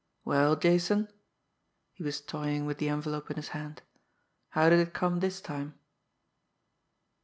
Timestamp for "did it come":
4.67-5.19